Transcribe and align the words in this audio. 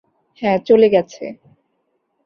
হ্যাঁ, 0.41 0.57
চলে 0.67 0.87
গেছে। 0.89 1.23